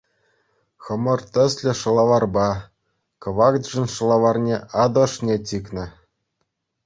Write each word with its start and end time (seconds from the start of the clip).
Хӑмӑр 0.83 1.21
тӗслӗ 1.33 1.71
шӑлаварпа, 1.79 2.47
кӑвак 3.21 3.55
джинс 3.63 3.91
шӑлаварне 3.95 4.55
атӑ 4.83 4.99
ӑшне 5.05 5.35
чикнӗ. 5.47 5.85